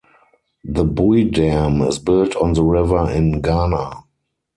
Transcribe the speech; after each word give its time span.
The 0.63 0.83
Bui 0.83 1.25
Dam 1.25 1.83
is 1.83 1.99
built 1.99 2.35
on 2.37 2.53
the 2.53 2.63
river 2.63 3.07
in 3.11 3.39
Ghana. 3.39 4.01